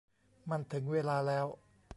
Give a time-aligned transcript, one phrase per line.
[0.49, 1.45] มันถึงเวลาแล้ว